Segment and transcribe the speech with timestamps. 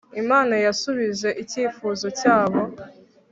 [0.21, 2.61] Imana yasubije icyifuzo cyabo